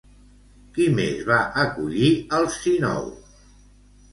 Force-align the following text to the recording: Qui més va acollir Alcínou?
Qui 0.77 0.87
més 0.99 1.19
va 1.27 1.37
acollir 1.65 2.09
Alcínou? 2.39 3.07